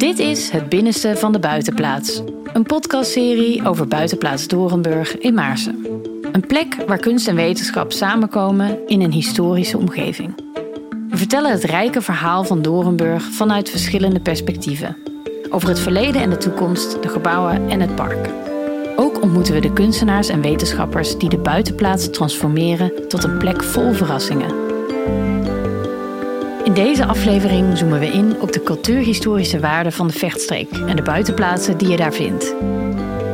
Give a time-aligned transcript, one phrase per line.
[0.00, 2.22] Dit is Het Binnenste van de Buitenplaats.
[2.52, 5.86] Een podcastserie over Buitenplaats Dorenburg in Maarsen.
[6.32, 10.34] Een plek waar kunst en wetenschap samenkomen in een historische omgeving.
[11.08, 14.96] We vertellen het rijke verhaal van Dorenburg vanuit verschillende perspectieven.
[15.50, 18.30] Over het verleden en de toekomst, de gebouwen en het park.
[18.96, 23.92] Ook ontmoeten we de kunstenaars en wetenschappers die de buitenplaats transformeren tot een plek vol
[23.92, 24.54] verrassingen.
[26.70, 31.02] In deze aflevering zoomen we in op de cultuurhistorische waarden van de vechtstreek en de
[31.02, 32.54] buitenplaatsen die je daar vindt.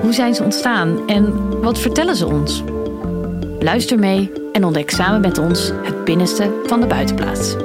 [0.02, 2.62] Hoe zijn ze ontstaan en wat vertellen ze ons?
[3.58, 7.56] Luister mee en ontdek samen met ons het binnenste van de buitenplaats.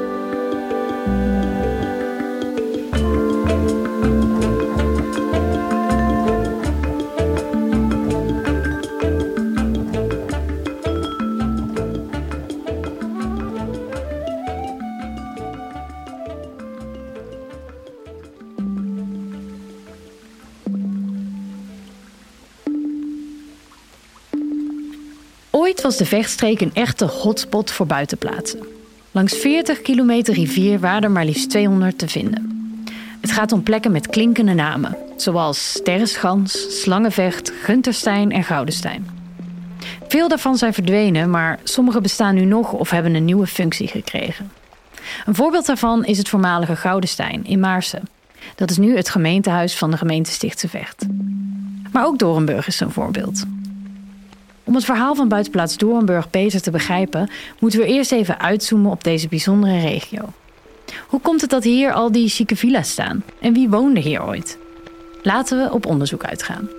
[25.97, 28.59] De vechtstreek een echte hotspot voor buitenplaatsen.
[29.11, 32.49] Langs 40 kilometer rivier waren er maar liefst 200 te vinden.
[33.21, 39.07] Het gaat om plekken met klinkende namen, zoals Sterrenschans, Slangenvecht, Gunterstein en Goudenstein.
[40.07, 44.51] Veel daarvan zijn verdwenen, maar sommige bestaan nu nog of hebben een nieuwe functie gekregen.
[45.25, 48.07] Een voorbeeld daarvan is het voormalige Goudenstein in Maarsen.
[48.55, 51.05] Dat is nu het gemeentehuis van de gemeente Stichtse Vecht.
[51.91, 53.43] Maar ook Dorenburg is een voorbeeld.
[54.71, 59.03] Om het verhaal van buitenplaats Doornburg beter te begrijpen, moeten we eerst even uitzoomen op
[59.03, 60.21] deze bijzondere regio.
[61.07, 63.23] Hoe komt het dat hier al die chique villa's staan?
[63.39, 64.57] En wie woonde hier ooit?
[65.21, 66.69] Laten we op onderzoek uitgaan.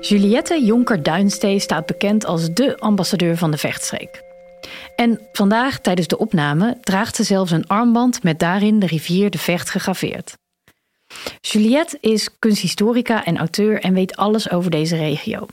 [0.00, 4.22] Juliette Jonker-Duinstee staat bekend als de ambassadeur van de vechtstreek.
[4.96, 9.38] En vandaag, tijdens de opname, draagt ze zelfs een armband met daarin de rivier de
[9.38, 10.36] Vecht gegraveerd.
[11.40, 15.46] Juliette is kunsthistorica en auteur en weet alles over deze regio.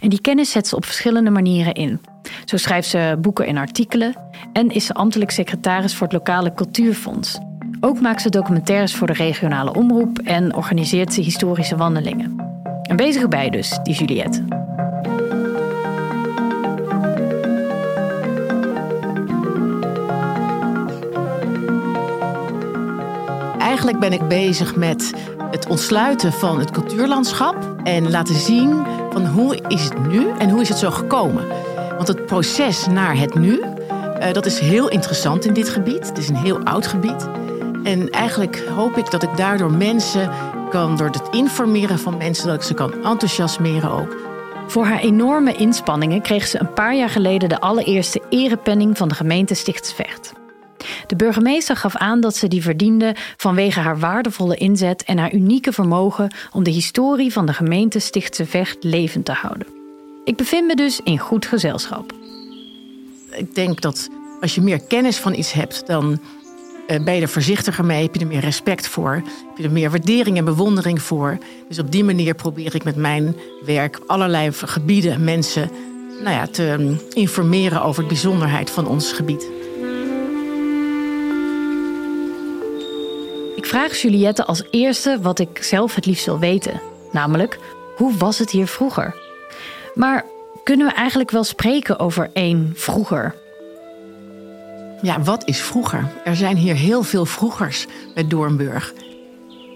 [0.00, 2.00] En die kennis zet ze op verschillende manieren in.
[2.44, 4.14] Zo schrijft ze boeken en artikelen
[4.52, 7.38] en is ze ambtelijk secretaris voor het lokale cultuurfonds.
[7.80, 12.48] Ook maakt ze documentaires voor de regionale omroep en organiseert ze historische wandelingen.
[12.82, 14.59] Een bezige bij dus, die Juliette.
[23.80, 25.12] Eigenlijk ben ik bezig met
[25.50, 30.60] het ontsluiten van het cultuurlandschap en laten zien van hoe is het nu en hoe
[30.60, 31.46] is het zo gekomen.
[31.96, 36.08] Want het proces naar het nu, uh, dat is heel interessant in dit gebied.
[36.08, 37.28] Het is een heel oud gebied.
[37.84, 40.30] En eigenlijk hoop ik dat ik daardoor mensen
[40.70, 44.16] kan, door het informeren van mensen, dat ik ze kan enthousiasmeren ook.
[44.66, 49.14] Voor haar enorme inspanningen kreeg ze een paar jaar geleden de allereerste erepenning van de
[49.14, 50.32] gemeente Stichtsvecht.
[51.10, 55.72] De burgemeester gaf aan dat ze die verdiende vanwege haar waardevolle inzet en haar unieke
[55.72, 59.66] vermogen om de historie van de gemeente Stichtse Vecht levend te houden.
[60.24, 62.12] Ik bevind me dus in goed gezelschap.
[63.30, 64.08] Ik denk dat
[64.40, 66.20] als je meer kennis van iets hebt, dan
[66.86, 69.72] eh, ben je er voorzichtiger mee, heb je er meer respect voor, heb je er
[69.72, 71.38] meer waardering en bewondering voor.
[71.68, 75.70] Dus op die manier probeer ik met mijn werk allerlei gebieden, mensen
[76.22, 79.59] nou ja, te mm, informeren over de bijzonderheid van ons gebied.
[83.66, 86.80] Vraag Juliette als eerste wat ik zelf het liefst wil weten.
[87.12, 87.58] Namelijk,
[87.96, 89.14] hoe was het hier vroeger?
[89.94, 90.24] Maar
[90.64, 93.34] kunnen we eigenlijk wel spreken over één vroeger?
[95.02, 96.08] Ja, wat is vroeger?
[96.24, 98.92] Er zijn hier heel veel vroegers bij Doornburg.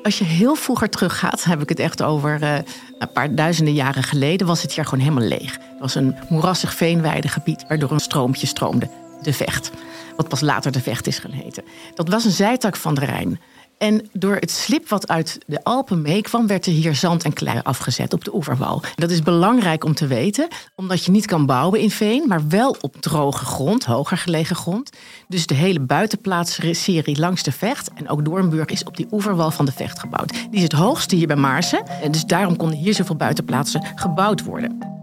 [0.03, 2.55] Als je heel vroeger teruggaat, heb ik het echt over uh,
[2.99, 5.53] een paar duizenden jaren geleden, was het hier gewoon helemaal leeg.
[5.53, 8.89] Het was een moerassig veenweidegebied waardoor een stroompje stroomde,
[9.23, 9.71] de Vecht.
[10.17, 11.65] Wat pas later de Vecht is gaan heten.
[11.95, 13.41] Dat was een zijtak van de Rijn.
[13.79, 17.61] En door het slip wat uit de Alpen meekwam, werd er hier zand en klei
[17.63, 18.83] afgezet op de oeverwal.
[18.95, 22.77] Dat is belangrijk om te weten, omdat je niet kan bouwen in veen, maar wel
[22.81, 24.91] op droge grond, hoger gelegen grond.
[25.29, 29.65] Dus de hele buitenplaatsserie langs de Vecht en ook Doornburg is op die oeverwal van
[29.65, 30.33] de Vecht gebouwd.
[30.33, 31.87] Die is het hoogste hier bij Maarsen.
[31.87, 34.94] En dus daarom konden hier zoveel buitenplaatsen gebouwd worden.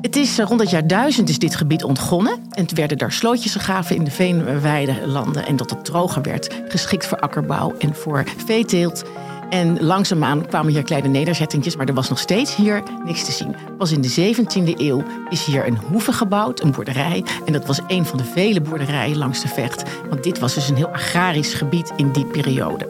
[0.00, 2.32] Het is eh, rond het jaar 1000 is dit gebied ontgonnen.
[2.32, 5.46] En het werden daar slootjes gegraven in de veenweide-landen.
[5.46, 9.04] En dat het droger werd, geschikt voor akkerbouw en voor veeteelt.
[9.50, 13.54] En langzaamaan kwamen hier kleine nederzettingjes, maar er was nog steeds hier niks te zien.
[13.78, 17.24] Pas in de 17e eeuw is hier een hoeve gebouwd, een boerderij.
[17.46, 19.82] En dat was een van de vele boerderijen langs de vecht.
[20.08, 22.86] Want dit was dus een heel agrarisch gebied in die periode.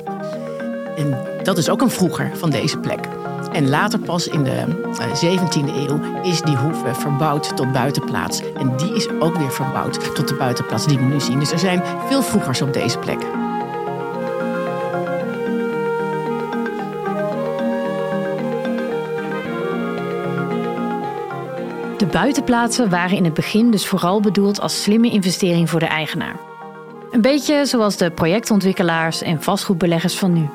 [0.97, 3.19] En dat is ook een vroeger van deze plek.
[3.52, 4.64] En later pas in de
[4.97, 8.43] 17e eh, eeuw is die hoeve verbouwd tot buitenplaats.
[8.55, 11.38] En die is ook weer verbouwd tot de buitenplaats die we nu zien.
[11.38, 13.20] Dus er zijn veel vroegers op deze plek.
[21.99, 26.37] De buitenplaatsen waren in het begin dus vooral bedoeld als slimme investering voor de eigenaar.
[27.11, 30.49] Een beetje zoals de projectontwikkelaars en vastgoedbeleggers van nu.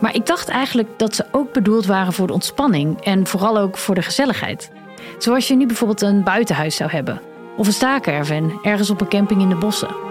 [0.00, 3.78] Maar ik dacht eigenlijk dat ze ook bedoeld waren voor de ontspanning en vooral ook
[3.78, 4.70] voor de gezelligheid.
[5.18, 7.20] Zoals je nu bijvoorbeeld een buitenhuis zou hebben,
[7.56, 10.04] of een staakerven ergens op een camping in de bossen.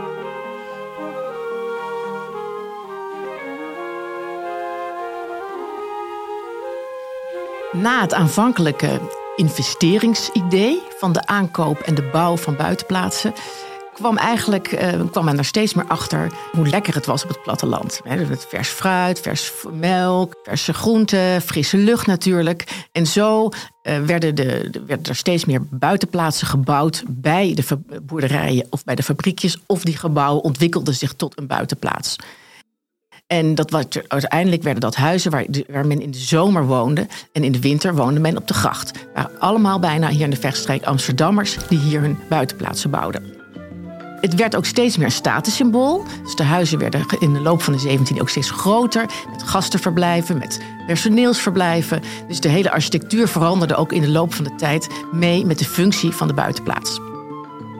[7.71, 8.99] Na het aanvankelijke
[9.35, 13.33] investeringsidee van de aankoop en de bouw van buitenplaatsen
[13.93, 17.41] kwam eigenlijk uh, kwam men er steeds meer achter hoe lekker het was op het
[17.41, 18.01] platteland.
[18.47, 22.85] Vers fruit, vers melk, verse groenten, frisse lucht natuurlijk.
[22.91, 23.49] En zo
[23.83, 24.71] uh, werden, de,
[25.03, 29.57] er steeds meer buitenplaatsen gebouwd bij de boerderijen of bij de fabriekjes.
[29.65, 32.15] Of die gebouwen ontwikkelden zich tot een buitenplaats.
[33.27, 37.07] En dat was, uiteindelijk werden dat huizen waar, waar, men in de zomer woonde.
[37.31, 38.91] En in de winter woonde men op de gracht.
[39.13, 43.42] Waren allemaal bijna hier in de vechtstreek Amsterdammers die hier hun buitenplaatsen bouwden.
[44.23, 46.03] Het werd ook steeds meer statussymbool.
[46.23, 49.05] Dus de huizen werden in de loop van de 17e ook steeds groter.
[49.31, 52.01] Met gastenverblijven, met personeelsverblijven.
[52.27, 55.65] Dus de hele architectuur veranderde ook in de loop van de tijd mee met de
[55.65, 56.95] functie van de buitenplaats.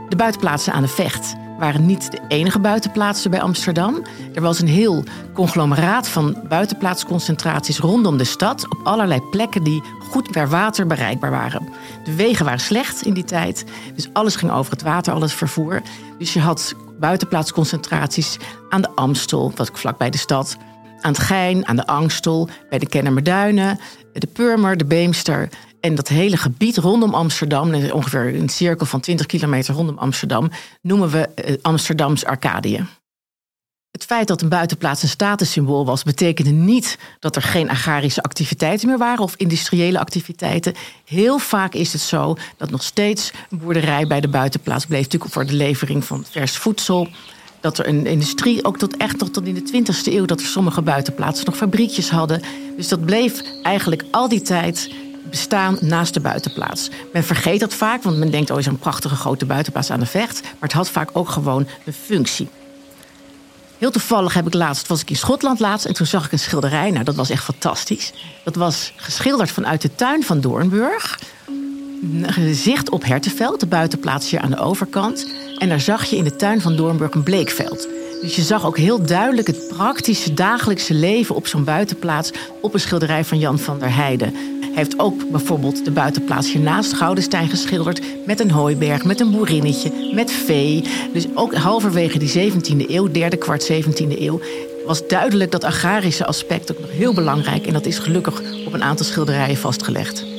[0.10, 4.02] De buitenplaatsen aan de vecht waren niet de enige buitenplaatsen bij Amsterdam.
[4.34, 8.66] Er was een heel conglomeraat van buitenplaatsconcentraties rondom de stad.
[8.70, 11.70] Op allerlei plekken die goed per water bereikbaar waren.
[12.04, 13.66] De wegen waren slecht in die tijd.
[13.96, 15.82] Dus alles ging over het water, al het vervoer.
[16.18, 18.38] Dus je had buitenplaatsconcentraties
[18.70, 20.58] aan de Amstel, wat vlak bij de stad.
[21.02, 23.80] Aan het Gein, aan de Angstel, bij de Kennemerduinen,
[24.14, 25.50] de Purmer, de Beemster.
[25.86, 30.52] En dat hele gebied rondom Amsterdam, ongeveer een cirkel van 20 kilometer rondom Amsterdam,
[30.82, 32.86] noemen we eh, Amsterdams Arcadië.
[33.92, 38.88] Het feit dat een buitenplaats een statussymbool was, betekende niet dat er geen agrarische activiteiten
[38.88, 40.74] meer waren of industriële activiteiten.
[41.06, 45.34] Heel vaak is het zo dat nog steeds een boerderij bij de buitenplaats bleef, natuurlijk
[45.34, 47.08] voor de levering van vers voedsel.
[47.60, 50.82] Dat er een industrie, ook tot echt tot in de 20e eeuw, dat er sommige
[50.82, 52.42] buitenplaatsen nog fabriekjes hadden.
[52.78, 54.90] Dus dat bleef eigenlijk al die tijd
[55.34, 56.90] bestaan naast de buitenplaats.
[57.14, 60.06] Men vergeet dat vaak, want men denkt, oh, is een prachtige grote buitenplaats aan de
[60.06, 60.42] vecht.
[60.42, 62.50] Maar het had vaak ook gewoon een functie.
[63.78, 66.40] Heel toevallig heb ik laatst, was ik in Schotland laatst en toen zag ik een
[66.40, 66.92] schilderij.
[66.92, 68.14] Nou, dat was echt fantastisch.
[68.44, 71.20] Dat was geschilderd vanuit de tuin van Doornburg.
[72.52, 75.28] Zicht op Hertenveld, de buitenplaats hier aan de overkant.
[75.58, 77.88] En daar zag je in de tuin van Doornburg een bleekveld.
[78.24, 82.32] Dus je zag ook heel duidelijk het praktische dagelijkse leven op zo'n buitenplaats
[82.62, 84.34] op een schilderij van Jan van der Heijden.
[84.62, 90.12] Hij heeft ook bijvoorbeeld de buitenplaats hiernaast Goudenstein geschilderd met een hooiberg, met een boerinnetje,
[90.14, 90.84] met vee.
[91.14, 94.42] Dus ook halverwege die 17e eeuw, derde kwart 17e eeuw,
[94.86, 98.84] was duidelijk dat agrarische aspect ook nog heel belangrijk en dat is gelukkig op een
[98.84, 100.33] aantal schilderijen vastgelegd.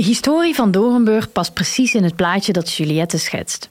[0.00, 3.68] De historie van Dorenburg past precies in het plaatje dat Juliette schetst.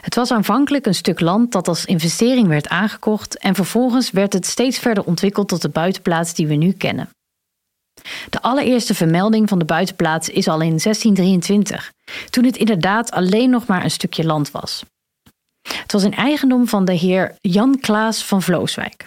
[0.00, 4.46] Het was aanvankelijk een stuk land dat als investering werd aangekocht en vervolgens werd het
[4.46, 7.08] steeds verder ontwikkeld tot de buitenplaats die we nu kennen.
[8.30, 11.92] De allereerste vermelding van de buitenplaats is al in 1623,
[12.30, 14.84] toen het inderdaad alleen nog maar een stukje land was.
[15.68, 19.04] Het was een eigendom van de heer Jan Klaas van Vlooswijk.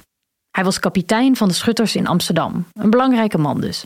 [0.52, 3.86] Hij was kapitein van de schutters in Amsterdam, een belangrijke man dus.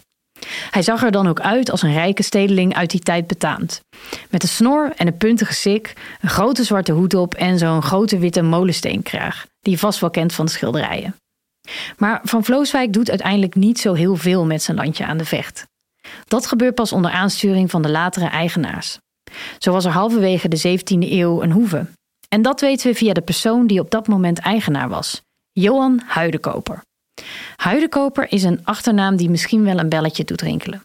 [0.72, 3.82] Hij zag er dan ook uit als een rijke stedeling uit die tijd betaamt.
[4.30, 8.18] Met een snor en een puntige sik, een grote zwarte hoed op en zo'n grote
[8.18, 11.16] witte molensteenkraag, die je vast wel kent van de schilderijen.
[11.98, 15.66] Maar Van Vlooswijk doet uiteindelijk niet zo heel veel met zijn landje aan de vecht.
[16.28, 18.98] Dat gebeurt pas onder aansturing van de latere eigenaars.
[19.58, 21.86] Zo was er halverwege de 17e eeuw een hoeve.
[22.30, 25.22] En dat weten we via de persoon die op dat moment eigenaar was,
[25.52, 26.82] Johan Huidekoper.
[27.56, 30.82] Huidekoper is een achternaam die misschien wel een belletje doet rinkelen.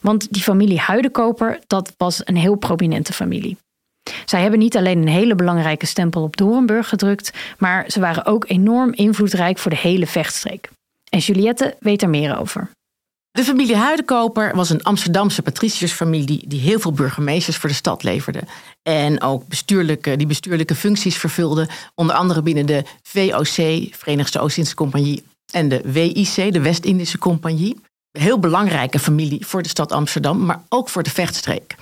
[0.00, 3.56] Want die familie Huidekoper, dat was een heel prominente familie.
[4.24, 8.44] Zij hebben niet alleen een hele belangrijke stempel op Doornburg gedrukt, maar ze waren ook
[8.48, 10.70] enorm invloedrijk voor de hele vechtstreek.
[11.08, 12.70] En Juliette weet er meer over.
[13.30, 18.42] De familie Huidenkoper was een Amsterdamse patriciërsfamilie die heel veel burgemeesters voor de stad leverde.
[18.82, 25.22] En ook bestuurlijke, die bestuurlijke functies vervulde, onder andere binnen de VOC, Verenigde Oost-Indische Compagnie,
[25.50, 27.80] en de WIC, de West-Indische Compagnie.
[28.10, 31.74] Heel belangrijke familie voor de stad Amsterdam, maar ook voor de vechtstreek.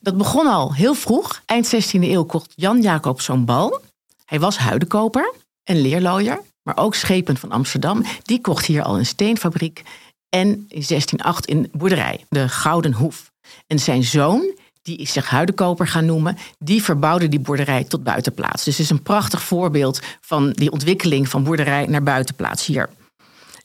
[0.00, 1.42] Dat begon al heel vroeg.
[1.46, 3.80] Eind 16e eeuw kocht Jan Jacob zo'n bal.
[4.24, 8.04] Hij was huidenkoper en leerlooier, maar ook schepen van Amsterdam.
[8.22, 9.82] Die kocht hier al een steenfabriek
[10.28, 13.30] en in 1608 in boerderij, de Gouden Hoef.
[13.66, 18.64] En zijn zoon, die is zich huidenkoper gaan noemen, die verbouwde die boerderij tot buitenplaats.
[18.64, 22.88] Dus het is een prachtig voorbeeld van die ontwikkeling van boerderij naar buitenplaats hier.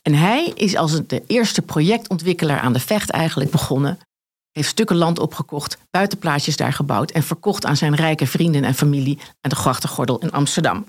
[0.06, 3.98] En hij is als de eerste projectontwikkelaar aan de vecht eigenlijk begonnen.
[4.52, 9.18] Heeft stukken land opgekocht, buitenplaatsjes daar gebouwd en verkocht aan zijn rijke vrienden en familie
[9.40, 10.86] aan de grachtengordel in Amsterdam.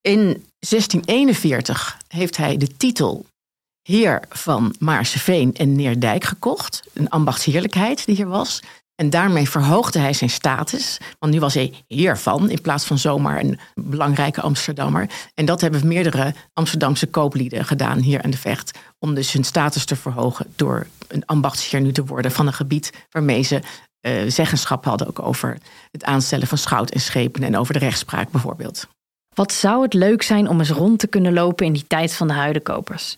[0.00, 0.18] In
[0.58, 3.26] 1641 heeft hij de titel
[3.82, 6.82] heer van Maarseveen en Neerdijk gekocht.
[6.92, 8.62] Een ambachtsheerlijkheid die hier was.
[8.96, 10.98] En daarmee verhoogde hij zijn status.
[11.18, 15.10] Want nu was hij heer van, in plaats van zomaar een belangrijke Amsterdammer.
[15.34, 18.78] En dat hebben meerdere Amsterdamse kooplieden gedaan hier in de Vecht.
[18.98, 22.92] Om dus hun status te verhogen door een ambachtsheer nu te worden van een gebied
[23.10, 23.60] waarmee ze
[24.00, 25.58] uh, zeggenschap hadden ook over
[25.90, 28.86] het aanstellen van schout en schepen en over de rechtspraak bijvoorbeeld.
[29.34, 32.28] Wat zou het leuk zijn om eens rond te kunnen lopen in die tijd van
[32.28, 33.16] de huidenkopers?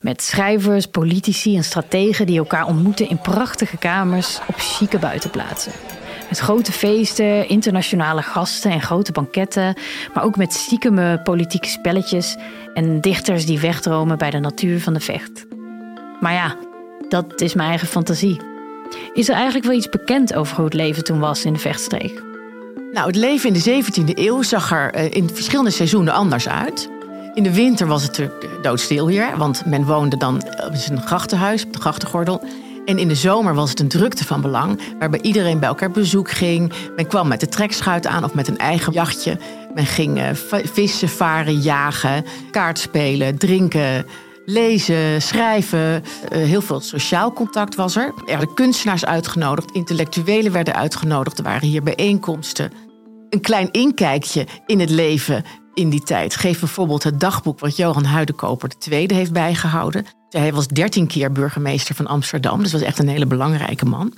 [0.00, 5.72] Met schrijvers, politici en strategen die elkaar ontmoeten in prachtige kamers op chique buitenplaatsen.
[6.28, 9.76] Met grote feesten, internationale gasten en grote banketten,
[10.14, 12.36] maar ook met stiekeme politieke spelletjes
[12.74, 15.46] en dichters die wegdromen bij de natuur van de vecht.
[16.20, 16.56] Maar ja,
[17.08, 18.40] dat is mijn eigen fantasie.
[19.12, 22.22] Is er eigenlijk wel iets bekend over hoe het leven toen was in de vechtstreek?
[22.92, 26.90] Nou, het leven in de 17e eeuw zag er eh, in verschillende seizoenen anders uit.
[27.36, 28.28] In de winter was het
[28.62, 30.42] doodstil hier, want men woonde dan
[30.88, 32.44] in een grachtenhuis op de grachtengordel.
[32.84, 36.30] En in de zomer was het een drukte van belang, waarbij iedereen bij elkaar bezoek
[36.30, 36.72] ging.
[36.96, 39.38] Men kwam met de trekschuit aan of met een eigen jachtje.
[39.74, 40.28] Men ging uh,
[40.72, 44.06] vissen, varen, jagen, kaartspelen, drinken,
[44.44, 46.02] lezen, schrijven.
[46.32, 48.06] Uh, heel veel sociaal contact was er.
[48.06, 51.38] Er werden kunstenaars uitgenodigd, intellectuelen werden uitgenodigd.
[51.38, 52.72] Er waren hier bijeenkomsten.
[53.30, 55.44] Een klein inkijkje in het leven
[55.76, 56.36] in die tijd.
[56.36, 60.06] Geef bijvoorbeeld het dagboek wat Johan Huidenkoper II heeft bijgehouden.
[60.28, 64.14] Hij was dertien keer burgemeester van Amsterdam, dus was echt een hele belangrijke man.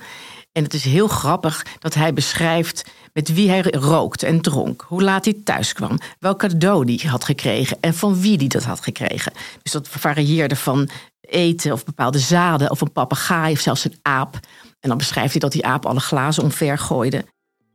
[0.51, 5.03] En het is heel grappig dat hij beschrijft met wie hij rookte en dronk, hoe
[5.03, 8.81] laat hij thuis kwam, welk cadeau hij had gekregen en van wie hij dat had
[8.81, 9.31] gekregen.
[9.61, 10.89] Dus dat varieerde van
[11.21, 14.33] eten of bepaalde zaden of een papegaai of zelfs een aap.
[14.79, 17.25] En dan beschrijft hij dat die aap alle glazen omver gooide.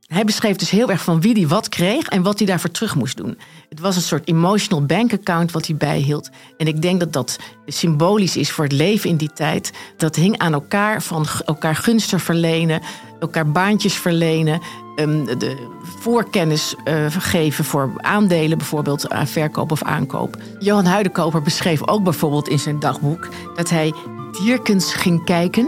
[0.05, 2.95] Hij beschreef dus heel erg van wie hij wat kreeg en wat hij daarvoor terug
[2.95, 3.37] moest doen.
[3.69, 6.29] Het was een soort emotional bank account wat hij bijhield.
[6.57, 9.71] En ik denk dat dat symbolisch is voor het leven in die tijd.
[9.97, 12.81] Dat hing aan elkaar van elkaar gunsten verlenen,
[13.19, 14.61] elkaar baantjes verlenen,
[14.95, 15.69] ehm, de
[15.99, 20.37] voorkennis uh, geven voor aandelen, bijvoorbeeld aan verkoop of aankoop.
[20.59, 23.93] Johan Huidenkoper beschreef ook bijvoorbeeld in zijn dagboek dat hij
[24.31, 25.67] dierkens ging kijken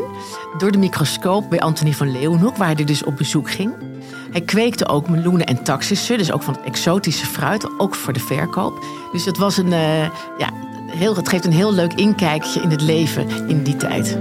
[0.57, 3.73] door de microscoop bij Antonie van Leeuwenhoek, waar hij dus op bezoek ging.
[4.37, 8.19] Hij kweekte ook meloenen en taxissen, dus ook van het exotische fruit, ook voor de
[8.19, 8.85] verkoop.
[9.11, 10.03] Dus het, was een, uh,
[10.37, 10.49] ja,
[10.85, 14.17] heel, het geeft een heel leuk inkijkje in het leven in die tijd.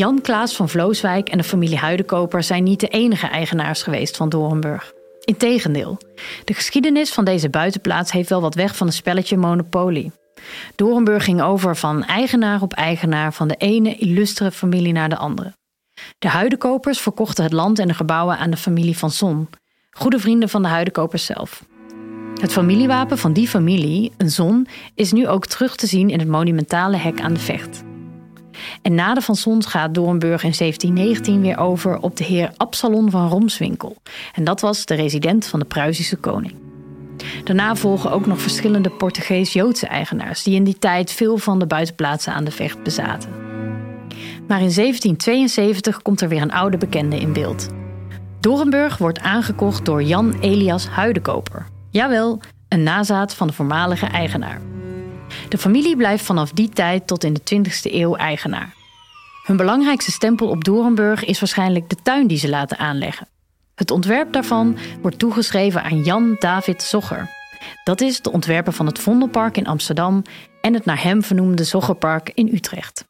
[0.00, 4.28] Jan Klaas van Vlooswijk en de familie Huidenkoper zijn niet de enige eigenaars geweest van
[4.28, 4.92] Doornburg.
[5.24, 5.98] Integendeel,
[6.44, 10.10] de geschiedenis van deze buitenplaats heeft wel wat weg van een spelletje Monopoly.
[10.76, 15.52] Doornburg ging over van eigenaar op eigenaar van de ene illustere familie naar de andere.
[16.18, 19.48] De Huidenkopers verkochten het land en de gebouwen aan de familie van Zon,
[19.90, 21.64] goede vrienden van de Huidenkopers zelf.
[22.40, 26.28] Het familiewapen van die familie, een zon, is nu ook terug te zien in het
[26.28, 27.88] monumentale hek aan de Vecht.
[28.82, 33.10] En na de Van Sons gaat Doornburg in 1719 weer over op de heer Absalon
[33.10, 33.96] van Romswinkel.
[34.34, 36.54] En dat was de resident van de Pruisische koning.
[37.44, 42.32] Daarna volgen ook nog verschillende Portugees-Joodse eigenaars die in die tijd veel van de buitenplaatsen
[42.32, 43.30] aan de vecht bezaten.
[44.46, 47.68] Maar in 1772 komt er weer een oude bekende in beeld.
[48.40, 51.66] Doornburg wordt aangekocht door Jan Elias Huidenkoper.
[51.90, 54.60] Jawel, een nazaat van de voormalige eigenaar.
[55.48, 58.74] De familie blijft vanaf die tijd tot in de 20e eeuw eigenaar.
[59.44, 63.28] Hun belangrijkste stempel op Doornburg is waarschijnlijk de tuin die ze laten aanleggen.
[63.74, 67.30] Het ontwerp daarvan wordt toegeschreven aan Jan David Zogger.
[67.84, 70.22] Dat is de ontwerper van het Vondelpark in Amsterdam
[70.60, 73.08] en het naar hem vernoemde Zoggerpark in Utrecht.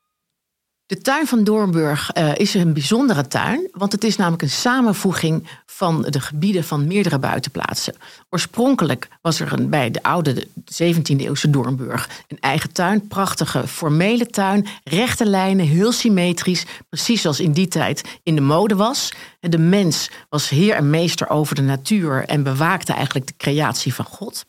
[0.90, 5.48] De tuin van Doornburg uh, is een bijzondere tuin, want het is namelijk een samenvoeging
[5.66, 7.94] van de gebieden van meerdere buitenplaatsen.
[8.30, 10.46] Oorspronkelijk was er bij de oude
[10.82, 17.52] 17e-eeuwse Doornburg een eigen tuin, prachtige formele tuin, rechte lijnen, heel symmetrisch, precies zoals in
[17.52, 19.12] die tijd in de mode was.
[19.40, 24.04] De mens was heer en meester over de natuur en bewaakte eigenlijk de creatie van
[24.04, 24.44] God.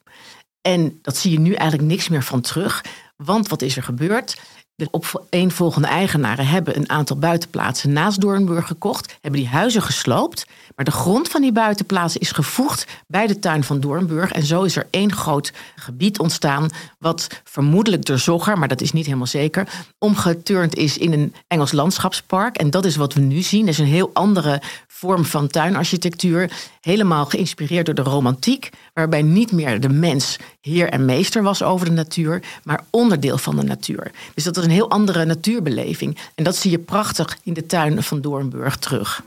[0.62, 2.83] En dat zie je nu eigenlijk niks meer van terug.
[3.15, 4.38] Want wat is er gebeurd?
[4.75, 10.46] De opeenvolgende eigenaren hebben een aantal buitenplaatsen naast Doornburg gekocht, hebben die huizen gesloopt.
[10.75, 14.32] Maar de grond van die buitenplaatsen is gevoegd bij de tuin van Doornburg.
[14.32, 18.92] En zo is er één groot gebied ontstaan, wat vermoedelijk door Zogger, maar dat is
[18.92, 22.58] niet helemaal zeker, omgeturnd is in een Engels landschapspark.
[22.58, 23.66] En dat is wat we nu zien.
[23.66, 24.62] Dat is een heel andere
[25.01, 26.51] vorm van tuinarchitectuur.
[26.81, 31.86] Helemaal geïnspireerd door de romantiek, waarbij niet meer de mens heer en meester was over
[31.86, 34.12] de natuur, maar onderdeel van de natuur.
[34.34, 36.17] Dus dat is een heel andere natuurbeleving.
[36.36, 39.24] En dat zie je prachtig in de tuin van Doornburg terug.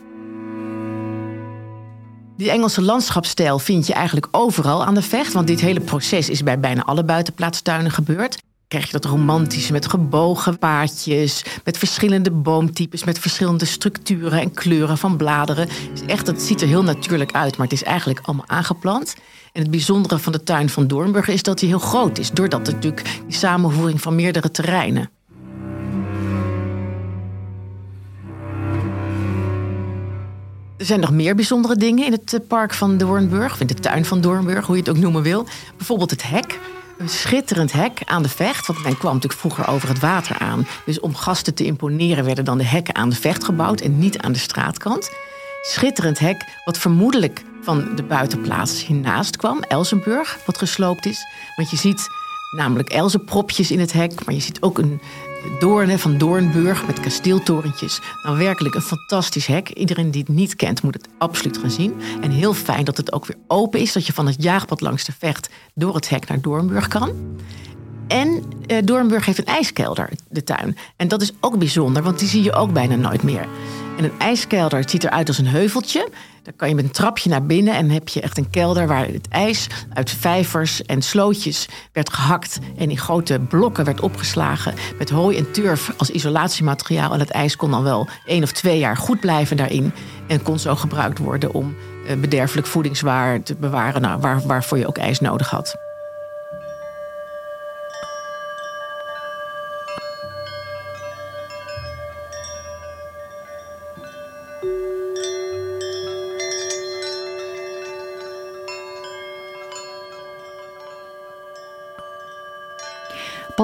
[2.36, 5.32] Die Engelse landschapsstijl vind je eigenlijk overal aan de vecht.
[5.32, 8.43] Want dit hele proces is bij bijna alle buitenplaatstuinen gebeurd.
[8.68, 14.98] Krijg je dat romantische met gebogen paadjes, met verschillende boomtypes, met verschillende structuren en kleuren
[14.98, 15.68] van bladeren.
[16.06, 19.14] Echt, het ziet er heel natuurlijk uit, maar het is eigenlijk allemaal aangeplant.
[19.52, 22.66] En het bijzondere van de tuin van Doornburg is dat hij heel groot is, doordat
[22.66, 25.10] het natuurlijk die samenvoering van meerdere terreinen.
[30.76, 34.04] Er zijn nog meer bijzondere dingen in het eh, park van Doornburg, in de tuin
[34.04, 35.46] van Doornburg, hoe je het ook noemen wil.
[35.76, 36.60] Bijvoorbeeld het hek.
[36.98, 40.66] Een schitterend hek aan de vecht, want men kwam natuurlijk vroeger over het water aan.
[40.84, 44.18] Dus om gasten te imponeren werden dan de hekken aan de vecht gebouwd en niet
[44.18, 45.10] aan de straatkant.
[45.62, 51.26] Schitterend hek, wat vermoedelijk van de buitenplaats hiernaast kwam, Elsenburg, wat gesloopt is.
[51.56, 52.08] Want je ziet
[52.56, 55.00] namelijk elzenpropjes in het hek, maar je ziet ook een
[55.58, 58.00] Doorn van Doornburg met kasteeltorentjes.
[58.22, 59.68] Nou, werkelijk een fantastisch hek.
[59.68, 61.94] Iedereen die het niet kent, moet het absoluut gaan zien.
[62.20, 65.04] En heel fijn dat het ook weer open is, dat je van het jaagpad langs
[65.04, 67.12] de vecht door het hek naar Doornburg kan.
[68.08, 70.76] En eh, Doornburg heeft een ijskelder, de tuin.
[70.96, 73.46] En dat is ook bijzonder, want die zie je ook bijna nooit meer.
[73.96, 76.08] En een ijskelder ziet eruit als een heuveltje.
[76.44, 79.06] Dan kan je met een trapje naar binnen en heb je echt een kelder waar
[79.06, 85.10] het ijs uit vijvers en slootjes werd gehakt en in grote blokken werd opgeslagen met
[85.10, 87.12] hooi en turf als isolatiemateriaal.
[87.12, 89.92] En het ijs kon dan wel één of twee jaar goed blijven daarin
[90.26, 91.74] en kon zo gebruikt worden om
[92.06, 95.83] eh, bederfelijk voedingswaar te bewaren, nou, waar, waarvoor je ook ijs nodig had.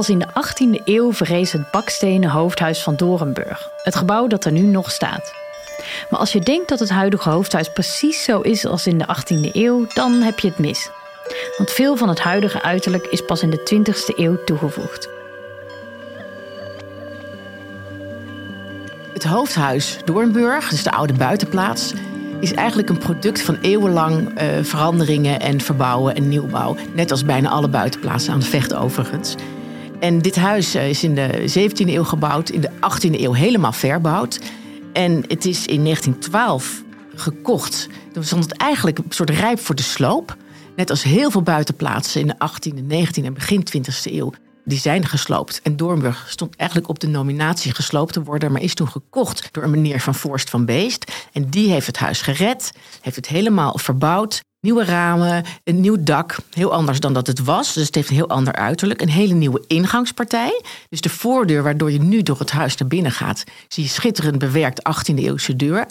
[0.01, 4.53] Pas in de 18e eeuw verrees het bakstenen hoofdhuis van Dorenburg, het gebouw dat er
[4.53, 5.33] nu nog staat.
[6.11, 9.53] Maar als je denkt dat het huidige hoofdhuis precies zo is als in de 18e
[9.53, 10.91] eeuw, dan heb je het mis.
[11.57, 15.09] Want veel van het huidige uiterlijk is pas in de 20e eeuw toegevoegd.
[19.13, 21.93] Het hoofdhuis Doornburg, dus de oude buitenplaats,
[22.41, 26.77] is eigenlijk een product van eeuwenlang uh, veranderingen en verbouwen en nieuwbouw.
[26.93, 29.37] Net als bijna alle buitenplaatsen aan de vecht overigens.
[30.01, 33.73] En dit huis eh, is in de 17e eeuw gebouwd, in de 18e eeuw helemaal
[33.73, 34.41] verbouwd.
[34.93, 36.83] En het is in 1912
[37.15, 37.89] gekocht.
[38.13, 40.37] Toen stond het eigenlijk een soort rijp voor de sloop.
[40.77, 44.33] Net als heel veel buitenplaatsen in de 18e, 19e en begin 20e eeuw.
[44.65, 45.61] Die zijn gesloopt.
[45.63, 48.53] En Doornburg stond eigenlijk op de nominatie gesloopt te worden.
[48.53, 51.13] Maar is toen gekocht door een meneer van Voorst van Beest.
[51.33, 52.73] En die heeft het huis gered.
[53.01, 54.41] Heeft het helemaal verbouwd.
[54.61, 56.37] Nieuwe ramen, een nieuw dak.
[56.51, 57.73] Heel anders dan dat het was.
[57.73, 59.03] Dus het heeft een heel ander uiterlijk.
[59.03, 60.63] Een hele nieuwe ingangspartij.
[60.89, 63.45] Dus de voordeur waardoor je nu door het huis naar binnen gaat.
[63.69, 65.87] Zie je schitterend bewerkt 18e eeuwse deur.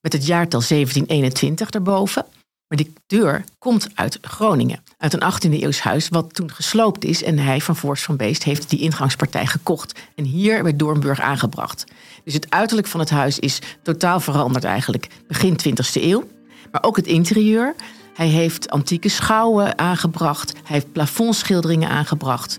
[0.00, 2.24] Met het jaartal 1721 daarboven.
[2.68, 4.82] Maar die deur komt uit Groningen.
[4.98, 7.22] Uit een 18e eeuws huis wat toen gesloopt is.
[7.22, 10.00] En hij van Voorst van Beest heeft die ingangspartij gekocht.
[10.14, 11.84] En hier werd Doornburg aangebracht.
[12.24, 15.08] Dus het uiterlijk van het huis is totaal veranderd eigenlijk.
[15.28, 16.24] Begin 20e eeuw.
[16.72, 17.74] Maar ook het interieur.
[18.14, 20.52] Hij heeft antieke schouwen aangebracht.
[20.52, 22.58] Hij heeft plafondschilderingen aangebracht.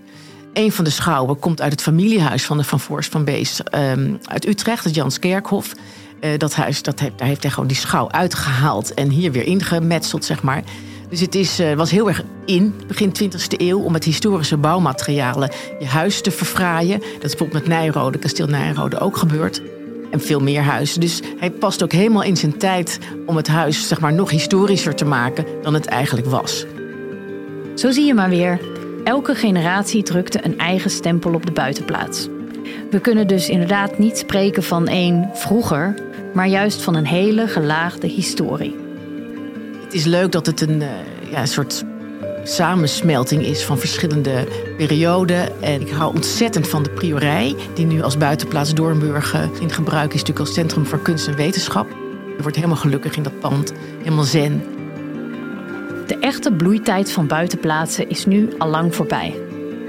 [0.53, 4.19] Een van de schouwen komt uit het familiehuis van de Van Voorst van Bees um,
[4.23, 5.73] uit Utrecht, het Janskerkhof.
[6.21, 9.45] Uh, dat huis, dat heeft, daar heeft hij gewoon die schouw uitgehaald en hier weer
[9.45, 10.63] ingemetseld, zeg maar.
[11.09, 15.51] Dus het is, uh, was heel erg in, begin 20e eeuw, om met historische bouwmaterialen
[15.79, 16.99] je huis te verfraaien.
[16.99, 19.61] Dat is bijvoorbeeld met Nijrode, kasteel Nijrode ook gebeurd
[20.11, 20.99] en veel meer huizen.
[20.99, 24.95] Dus hij past ook helemaal in zijn tijd om het huis zeg maar, nog historischer
[24.95, 26.65] te maken dan het eigenlijk was.
[27.75, 28.59] Zo zie je maar weer.
[29.03, 32.27] Elke generatie drukte een eigen stempel op de buitenplaats.
[32.89, 35.93] We kunnen dus inderdaad niet spreken van één vroeger,
[36.33, 38.75] maar juist van een hele gelaagde historie.
[39.83, 40.87] Het is leuk dat het een, uh,
[41.31, 41.85] ja, soort
[42.43, 44.47] samensmelting is van verschillende
[44.77, 45.61] perioden.
[45.61, 50.19] En ik hou ontzettend van de priorij, die nu als buitenplaats Doornburg in gebruik is,
[50.19, 51.89] natuurlijk als centrum voor kunst en wetenschap.
[52.37, 54.63] Je wordt helemaal gelukkig in dat pand, helemaal zen.
[56.07, 59.35] De echte bloeitijd van buitenplaatsen is nu al lang voorbij.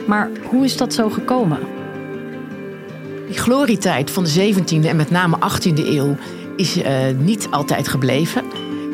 [0.07, 1.78] Maar hoe is dat zo gekomen?
[3.29, 6.17] Die glorietijd van de 17e en met name 18e eeuw
[6.57, 6.85] is uh,
[7.19, 8.45] niet altijd gebleven.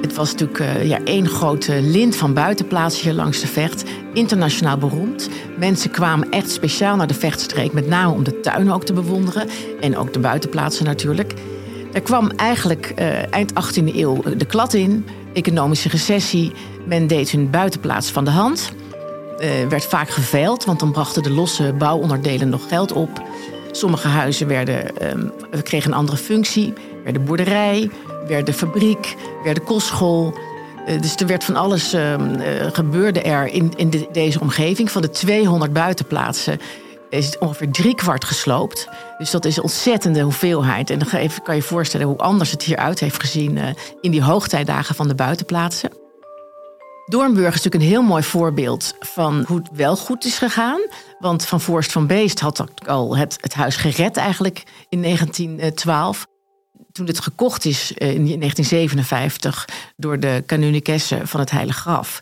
[0.00, 3.84] Het was natuurlijk uh, ja, één grote lint van buitenplaatsen hier langs de vecht.
[4.12, 5.28] Internationaal beroemd.
[5.58, 9.48] Mensen kwamen echt speciaal naar de vechtstreek, met name om de tuinen ook te bewonderen.
[9.80, 11.34] En ook de buitenplaatsen natuurlijk.
[11.92, 15.06] Er kwam eigenlijk uh, eind 18e eeuw de klad in.
[15.32, 16.52] Economische recessie.
[16.86, 18.72] Men deed hun buitenplaats van de hand.
[19.40, 23.22] Uh, werd vaak geveild, want dan brachten de losse bouwonderdelen nog geld op.
[23.76, 25.32] Sommige huizen werden, um,
[25.62, 26.72] kregen een andere functie.
[27.04, 27.90] Werden boerderij,
[28.26, 30.34] werden fabriek, werden kostschool.
[30.88, 32.14] Uh, dus er werd van alles uh,
[32.72, 34.90] gebeurde er in, in de, deze omgeving.
[34.90, 36.60] Van de 200 buitenplaatsen
[37.10, 38.88] is het ongeveer driekwart gesloopt.
[39.18, 40.90] Dus dat is een ontzettende hoeveelheid.
[40.90, 43.64] En dan kan je je voorstellen hoe anders het hieruit heeft gezien uh,
[44.00, 46.03] in die hoogtijdagen van de buitenplaatsen.
[47.06, 50.80] Doornburg is natuurlijk een heel mooi voorbeeld van hoe het wel goed is gegaan.
[51.18, 56.26] Want Van Voorst van Beest had al het, het huis gered eigenlijk in 1912
[56.92, 62.20] toen het gekocht is in 1957 door de kanunikessen van het Heilige Graf,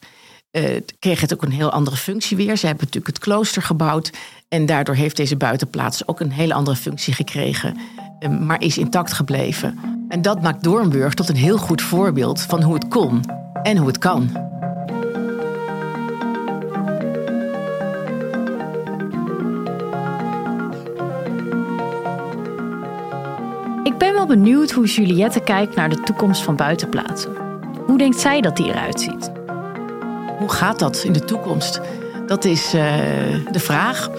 [0.53, 2.57] uh, kreeg het ook een heel andere functie weer.
[2.57, 4.11] Ze hebben natuurlijk het klooster gebouwd
[4.49, 7.77] en daardoor heeft deze buitenplaats ook een hele andere functie gekregen,
[8.21, 9.79] uh, maar is intact gebleven.
[10.09, 13.21] En dat maakt Doornburg tot een heel goed voorbeeld van hoe het kon
[13.63, 14.51] en hoe het kan.
[24.27, 27.37] Benieuwd hoe Juliette kijkt naar de toekomst van buitenplaatsen.
[27.87, 29.31] Hoe denkt zij dat die eruit ziet?
[30.39, 31.81] Hoe gaat dat in de toekomst?
[32.27, 32.83] Dat is uh,
[33.53, 34.11] de vraag.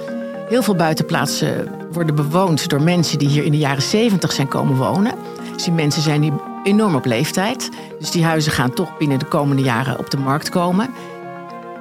[0.49, 4.75] Heel veel buitenplaatsen worden bewoond door mensen die hier in de jaren 70 zijn komen
[4.75, 5.13] wonen.
[5.53, 6.31] Dus die mensen zijn nu
[6.63, 7.69] enorm op leeftijd.
[7.99, 10.89] Dus die huizen gaan toch binnen de komende jaren op de markt komen.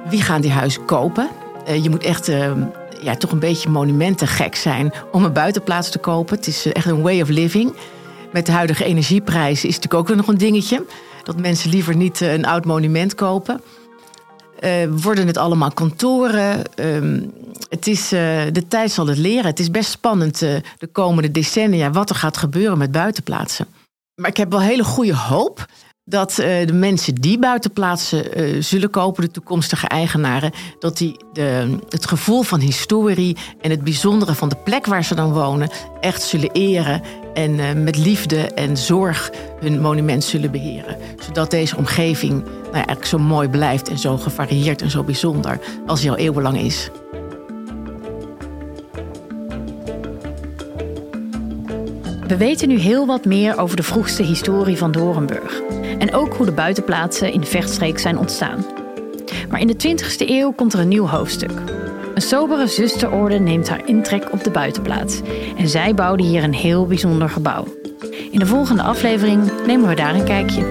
[0.09, 1.29] Wie gaan die huizen kopen?
[1.67, 2.51] Uh, je moet echt uh,
[3.01, 6.35] ja, toch een beetje monumentengek zijn om een buitenplaats te kopen.
[6.35, 7.73] Het is echt een way of living.
[8.33, 10.85] Met de huidige energieprijzen is natuurlijk ook weer nog een dingetje.
[11.23, 13.61] Dat mensen liever niet een oud monument kopen.
[14.63, 16.61] Uh, worden het allemaal kantoren?
[16.75, 17.21] Uh,
[17.69, 18.19] het is, uh,
[18.51, 19.45] de tijd zal het leren.
[19.45, 23.67] Het is best spannend de komende decennia wat er gaat gebeuren met buitenplaatsen.
[24.15, 25.65] Maar ik heb wel hele goede hoop
[26.05, 31.77] dat uh, de mensen die buitenplaatsen uh, zullen kopen, de toekomstige eigenaren, dat die de,
[31.89, 36.21] het gevoel van historie en het bijzondere van de plek waar ze dan wonen echt
[36.21, 37.01] zullen eren
[37.33, 40.97] en uh, met liefde en zorg hun monument zullen beheren.
[41.19, 46.01] Zodat deze omgeving nou eigenlijk zo mooi blijft en zo gevarieerd en zo bijzonder als
[46.01, 46.89] die al eeuwenlang is.
[52.27, 55.61] We weten nu heel wat meer over de vroegste historie van Dorenburg.
[56.03, 58.65] En ook hoe de buitenplaatsen in de vechtstreek zijn ontstaan.
[59.49, 61.51] Maar in de 20e eeuw komt er een nieuw hoofdstuk.
[62.13, 65.21] Een sobere zusterorde neemt haar intrek op de buitenplaats.
[65.57, 67.65] En zij bouwde hier een heel bijzonder gebouw.
[68.31, 70.63] In de volgende aflevering nemen we daar een kijkje.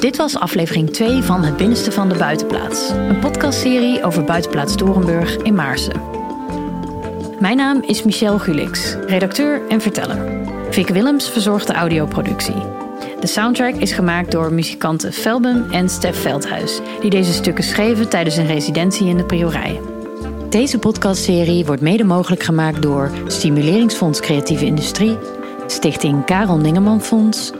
[0.00, 2.90] Dit was aflevering 2 van Het Binnenste van de Buitenplaats.
[2.90, 6.00] Een podcastserie over Buitenplaats Dorenburg in Maarsen.
[7.40, 10.43] Mijn naam is Michelle Gulix, redacteur en verteller.
[10.74, 12.62] Vic Willems verzorgt de audioproductie.
[13.20, 18.36] De soundtrack is gemaakt door muzikanten Felbum en Stef Veldhuis, die deze stukken schreven tijdens
[18.36, 19.80] een residentie in de Priorij.
[20.48, 25.18] Deze podcastserie wordt mede mogelijk gemaakt door Stimuleringsfonds Creatieve Industrie,
[25.66, 27.52] Stichting Karel Ningeman Fonds,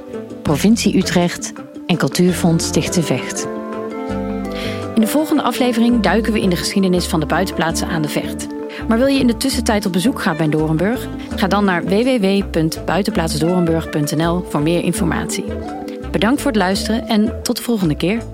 [0.42, 1.52] Provincie Utrecht
[1.86, 3.46] en Cultuurfonds Stichte Vecht.
[4.94, 8.53] In de volgende aflevering duiken we in de geschiedenis van de buitenplaatsen aan de Vecht.
[8.88, 11.08] Maar wil je in de tussentijd op bezoek gaan bij Dorenburg?
[11.36, 15.44] Ga dan naar www.buitenplaatsdorenburg.nl voor meer informatie.
[16.10, 18.33] Bedankt voor het luisteren en tot de volgende keer.